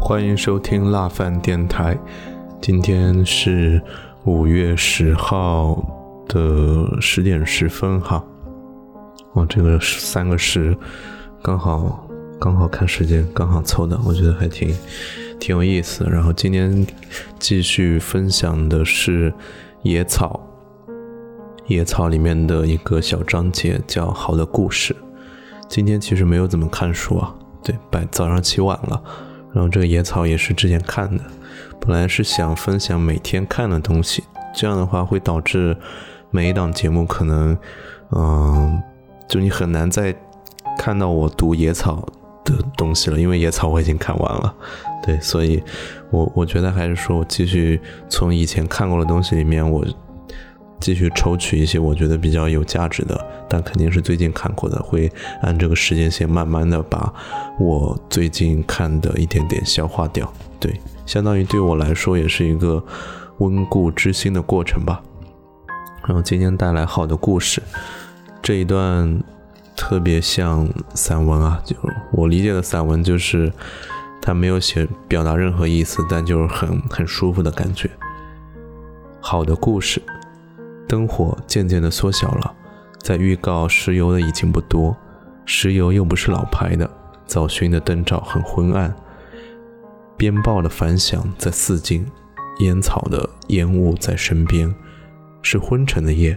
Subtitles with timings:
[0.00, 1.98] 欢迎收听辣饭电台。
[2.60, 3.80] 今天是
[4.24, 5.82] 五月十号
[6.28, 8.22] 的十点十分哈。
[9.34, 10.76] 哇，这个三个十
[11.42, 12.06] 刚好
[12.38, 14.76] 刚好看时间刚好凑的，我觉得还挺
[15.40, 16.04] 挺有意思。
[16.04, 16.86] 然后今天
[17.38, 19.32] 继续分享的是
[19.82, 20.40] 野草，
[21.66, 24.94] 野草里面的一个小章节叫《好的故事》。
[25.68, 29.02] 今天其实没有怎么看书啊，对，白早上起晚了。
[29.52, 31.24] 然后这个野草也是之前看的，
[31.80, 34.24] 本来是想分享每天看的东西，
[34.54, 35.76] 这样的话会导致
[36.30, 37.56] 每一档节目可能，
[38.10, 38.82] 嗯，
[39.26, 40.14] 就你很难再
[40.78, 42.06] 看到我读野草
[42.44, 44.54] 的东西了，因为野草我已经看完了，
[45.02, 45.62] 对，所以
[46.10, 49.84] 我我觉得还是说我继续从以前看过的东西里面我。
[50.80, 55.10] 继续抽取一些我觉得比较有价值的，但肯定是最近看过的，会
[55.42, 57.12] 按这个时间线慢慢的把
[57.58, 60.32] 我最近看的一点点消化掉。
[60.60, 62.82] 对，相当于对我来说也是一个
[63.38, 65.02] 温故知新的过程吧。
[66.06, 67.62] 然后今天带来好的故事，
[68.40, 69.22] 这一段
[69.76, 71.76] 特别像散文啊，就
[72.12, 73.52] 我理解的散文就是
[74.22, 77.90] 他没有写表达任何意思，但就是很很舒服的感觉。
[79.20, 80.00] 好的故事。
[80.88, 82.54] 灯火渐渐地缩小了，
[82.98, 84.96] 在预告石油的已经不多，
[85.44, 86.90] 石油又不是老牌的，
[87.26, 88.96] 早熏的灯罩很昏暗，
[90.16, 92.06] 鞭炮的反响在四近，
[92.60, 94.74] 烟草的烟雾在身边，
[95.42, 96.36] 是昏沉的夜。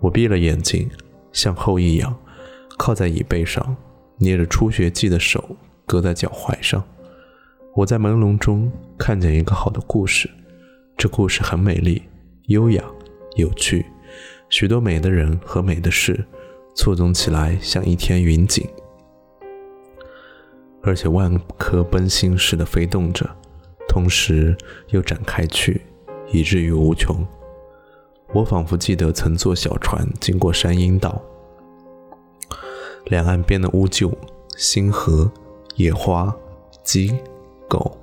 [0.00, 0.90] 我闭了眼睛，
[1.32, 2.16] 向后一仰，
[2.78, 3.76] 靠在椅背上，
[4.16, 6.82] 捏着初学记的手搁在脚踝上。
[7.74, 10.30] 我在朦胧中看见一个好的故事，
[10.96, 12.02] 这故事很美丽，
[12.46, 12.82] 优雅。
[13.36, 13.86] 有趣，
[14.48, 16.26] 许多美的人和美的事
[16.74, 18.66] 错综起来，像一天云锦，
[20.82, 23.28] 而且万颗奔星似的飞动着，
[23.88, 24.56] 同时
[24.88, 25.82] 又展开去，
[26.32, 27.26] 以至于无穷。
[28.32, 31.22] 我仿佛记得曾坐小船经过山阴道，
[33.04, 34.12] 两岸边的乌桕、
[34.56, 35.30] 星河、
[35.76, 36.34] 野花、
[36.82, 37.14] 鸡、
[37.68, 37.98] 狗、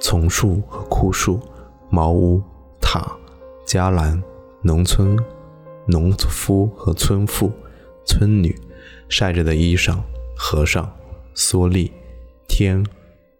[0.00, 1.40] 丛树和枯树、
[1.88, 2.42] 茅屋、
[2.80, 3.16] 塔、
[3.64, 4.20] 伽蓝。
[4.64, 5.18] 农村，
[5.86, 7.52] 农夫和村妇、
[8.06, 8.56] 村女，
[9.08, 9.98] 晒着的衣裳，
[10.36, 10.88] 和尚、
[11.34, 11.90] 蓑笠、
[12.46, 12.84] 天、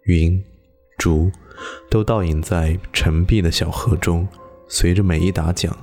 [0.03, 0.43] 云、
[0.97, 1.31] 竹，
[1.89, 4.27] 都倒影在澄碧的小河中。
[4.67, 5.73] 随着每一打桨，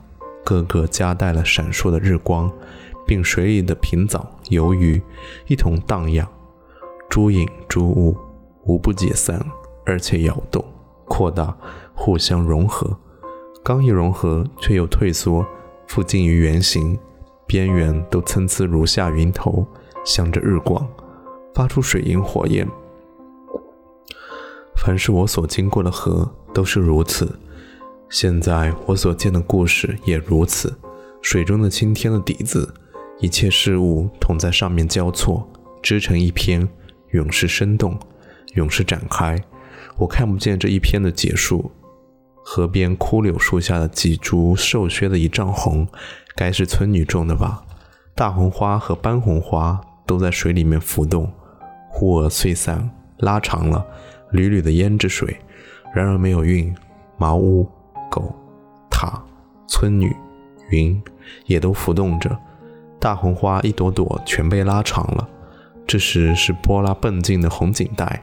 [0.45, 2.53] 个个夹带了闪烁的日光，
[3.07, 5.01] 并水里的平藻、游鱼
[5.47, 6.29] 一同荡漾。
[7.09, 8.15] 诸影诸物
[8.65, 9.43] 无不解散，
[9.87, 10.63] 而且摇动、
[11.07, 11.57] 扩大，
[11.95, 12.95] 互相融合。
[13.63, 15.47] 刚一融合，却又退缩，
[15.87, 16.99] 附近于圆形，
[17.47, 19.67] 边缘都参差如下云头，
[20.05, 20.89] 向着日光，
[21.55, 22.67] 发出水银火焰。
[24.77, 27.39] 凡是我所经过的河，都是如此。
[28.09, 30.75] 现在我所见的故事也如此。
[31.21, 32.73] 水中的青天的底子，
[33.19, 35.47] 一切事物同在上面交错，
[35.83, 36.67] 织成一篇，
[37.11, 37.99] 永是生动，
[38.55, 39.39] 永是展开。
[39.99, 41.71] 我看不见这一篇的结束。
[42.43, 45.87] 河边枯柳树下的几株瘦削的一丈红，
[46.35, 47.63] 该是村女种的吧？
[48.15, 51.31] 大红花和斑红花都在水里面浮动，
[51.89, 53.87] 忽而碎散，拉长了，
[54.31, 55.37] 缕缕的胭脂水。
[55.95, 56.75] 然而没有韵。
[57.17, 57.69] 茅屋、
[58.11, 58.35] 狗、
[58.89, 59.23] 塔、
[59.69, 60.11] 村女、
[60.71, 61.03] 云
[61.45, 62.35] 也都浮动着。
[62.99, 65.29] 大红花一朵朵全被拉长了。
[65.87, 68.23] 这时是波拉蹦进的红锦带，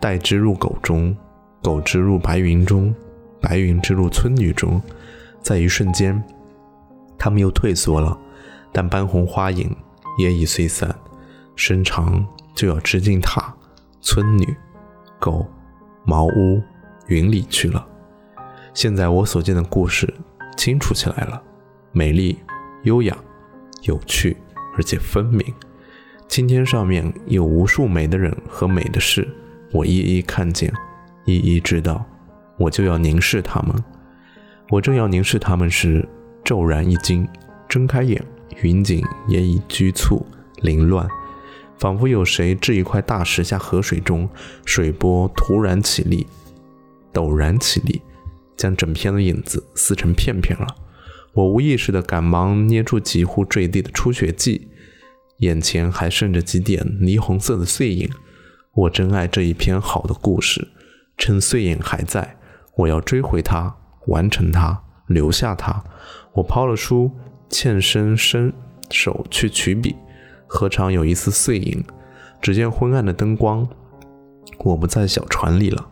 [0.00, 1.16] 带之入狗中，
[1.62, 2.92] 狗之入白云中。
[3.42, 4.80] 白云之路村女中，
[5.42, 6.22] 在一瞬间，
[7.18, 8.16] 他们又退缩了，
[8.72, 9.74] 但斑红花影
[10.16, 10.94] 也已碎散，
[11.56, 13.52] 身长就要织进塔、
[14.00, 14.56] 村女、
[15.18, 15.46] 狗、
[16.04, 16.62] 茅屋、
[17.08, 17.84] 云里去了。
[18.72, 20.12] 现在我所见的故事
[20.56, 21.42] 清楚起来了，
[21.90, 22.38] 美丽、
[22.84, 23.16] 优雅、
[23.82, 24.36] 有趣，
[24.76, 25.44] 而且分明。
[26.28, 29.28] 青天上面有无数美的人和美的事，
[29.72, 30.72] 我一一看见，
[31.26, 32.06] 一一知道。
[32.58, 33.84] 我就要凝视他们，
[34.70, 36.08] 我正要凝视他们时，
[36.44, 37.26] 骤然一惊，
[37.68, 38.22] 睁开眼，
[38.62, 40.24] 云锦也已局促
[40.62, 41.08] 凌乱，
[41.78, 44.28] 仿佛有谁掷一块大石下河水中，
[44.64, 46.26] 水波突然起立，
[47.12, 48.00] 陡然起立，
[48.56, 50.66] 将整片的影子撕成片片了。
[51.32, 54.60] 我无意识的赶忙捏住几乎坠地的初雪髻，
[55.38, 58.10] 眼前还剩着几点霓虹色的碎影。
[58.74, 60.68] 我真爱这一篇好的故事，
[61.16, 62.36] 趁碎影还在。
[62.76, 63.74] 我要追回它，
[64.06, 65.82] 完成它，留下它。
[66.32, 67.10] 我抛了书，
[67.48, 68.52] 欠身伸
[68.90, 69.94] 手去取笔，
[70.46, 71.84] 何尝有一丝碎影？
[72.40, 73.68] 只见昏暗的灯光
[74.58, 75.88] 我不在小船里了，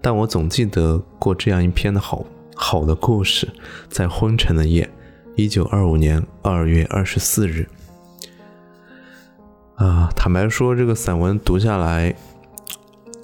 [0.00, 2.24] 但我总记得过这样一篇的好
[2.54, 3.48] 好的故事，
[3.88, 4.88] 在昏沉的夜，
[5.36, 7.68] 一九二五年二月二十四日。
[9.76, 12.14] 啊，坦白说，这个散文读下来，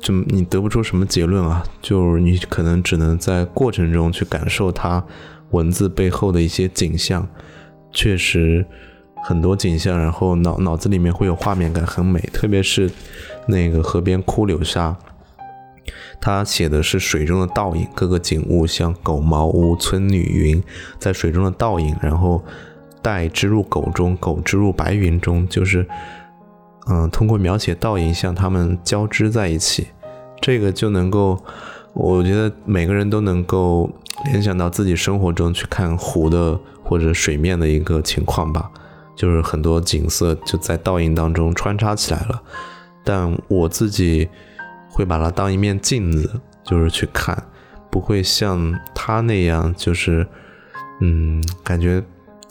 [0.06, 5.04] 就你得不出什么结论啊，就是你可能只能在过程中去感受它
[5.50, 7.26] 文字背后的一些景象，
[7.90, 8.64] 确实
[9.24, 12.88] 很多景象，然后脑脑子里面会有画面感，很美，特别是
[13.48, 14.96] 那个河边枯柳下，
[16.20, 20.62] 他写的是水中的倒影，各个景物像狗茅屋、村女云，
[21.00, 22.40] 在水中的倒影，然后
[23.02, 25.84] 带织入狗中，狗织入白云中，就是。
[26.88, 29.88] 嗯，通过描写倒影像它们交织在一起，
[30.46, 31.36] 这个就能够，
[31.92, 33.90] 我觉得每个人都能够
[34.26, 38.70] 联想到自己生活中去看湖的或者水面的一个情况吧，
[39.16, 42.40] 就是很多景色就在倒影当中穿插起来了。
[43.02, 44.28] 但我自己
[44.88, 47.36] 会把它当一面镜子，就是去看，
[47.90, 50.24] 不会像他那样，就是
[51.00, 52.00] 嗯，感觉。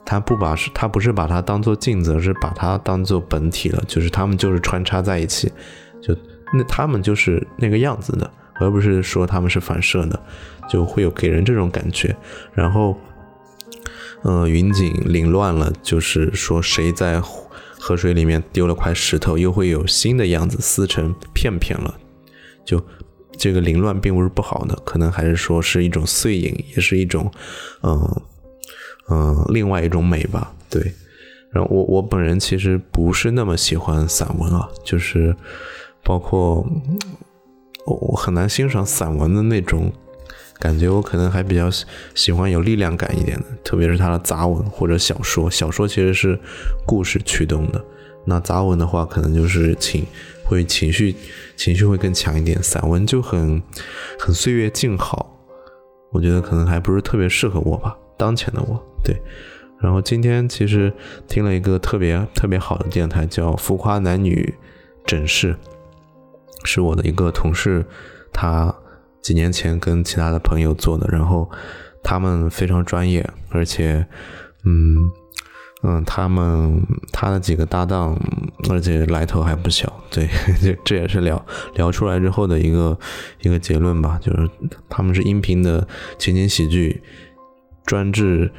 [0.04, 3.82] 他不把是，他不是把它当做镜子，而是把它当做本体了。
[3.88, 5.50] 就是他们就是穿插在一起，
[6.00, 6.14] 就
[6.54, 10.20] 那他们就是那个样子的，而不是说他们是反射的，
[10.70, 12.16] 就会有给人这种感觉。
[12.54, 12.98] 然后，
[14.24, 21.96] 呃，云锦凌乱了，就是说谁在河水里面丢了块石头，又会有新的样子撕成片片了。
[22.64, 22.84] 就
[23.38, 27.32] 这个凌乱并不是不好的，可能还是说是一种碎影，也是一种，
[27.84, 28.22] 嗯。
[29.08, 30.82] 嗯，另外一种美吧，对。
[31.52, 35.36] 然后我我本人其实不是那么喜欢散文啊，就是
[36.06, 36.66] 包括
[37.86, 39.92] 我我很难欣赏散文的那种
[40.60, 41.70] 感觉，我可能还比较
[42.14, 45.50] 喜欢有力量感一点的，特别是他的杂文或者小说。
[45.52, 46.40] 小说其实是
[46.86, 47.84] 故事驱动的，
[48.26, 50.06] 那杂文的话可能就是情
[50.46, 51.16] 会情绪
[51.58, 53.62] 情绪会更强一点，散文就很
[54.20, 55.38] 很岁月静好，
[56.12, 57.98] 我觉得可能还不是特别适合我吧。
[58.18, 59.14] 当前的我，对，
[59.82, 60.94] 然后今天其实
[61.28, 64.54] 听了一个特别特别好的电台，叫《浮夸男女
[65.06, 65.54] 诊室》，
[66.66, 67.86] 是我的一个同事，
[68.34, 68.74] 他
[69.22, 71.50] 几年前跟其他的朋友做的，然后
[72.04, 74.06] 他们非常专业，而且，
[74.64, 75.12] 嗯
[75.84, 76.82] 嗯，他们
[77.12, 78.20] 他的几个搭档，
[78.70, 80.28] 而且来头还不小，对，
[80.62, 81.46] 这这也是聊
[81.76, 82.98] 聊出来之后的一个
[83.42, 84.50] 一个结论吧，就是
[84.90, 87.02] 他们是音频的情景喜剧。
[87.86, 88.52] 专治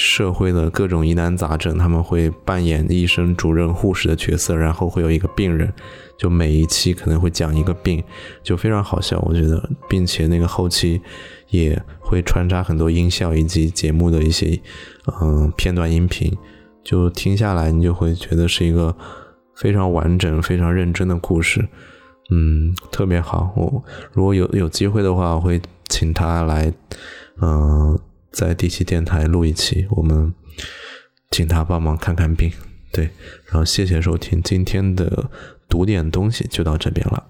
[0.00, 5.70] 社会的各种疑难杂症，他们会扮演医生、主任、护士的角色，然后会有一个病人，
[6.16, 8.02] 就每一期可能会讲一个病，
[8.42, 11.00] 就非常好笑，我觉得，并且那个后期
[11.50, 14.58] 也会穿插很多音效以及节目的一些
[15.20, 16.34] 嗯片段音频，
[16.82, 18.96] 就听下来你就会觉得是一个
[19.54, 21.68] 非常完整、非常认真的故事，
[22.30, 23.52] 嗯，特别好。
[23.54, 25.60] 我如果有有机会的话，我会
[25.90, 26.72] 请他来，
[27.42, 28.00] 嗯。
[28.30, 30.32] 在第七电台录一期，我们
[31.30, 32.52] 请他帮忙看看病，
[32.92, 33.10] 对，
[33.46, 35.30] 然后谢谢收听今天的
[35.68, 37.26] 读点东西，就到这边了。